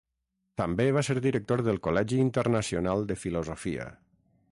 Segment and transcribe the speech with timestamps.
[0.59, 3.87] També va ser director del Col·legi Internacional de Filosofia.